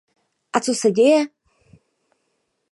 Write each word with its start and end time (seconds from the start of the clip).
A 0.53 0.59
co 0.65 0.73
se 0.81 0.91
děje? 0.91 1.21